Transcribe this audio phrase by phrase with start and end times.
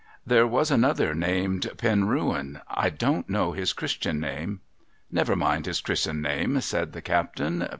[0.31, 4.61] 'There was another named Penrewcn, I don't know his Christian name.*'
[5.11, 7.67] Never mind his Chris'iMi name,' said the captain.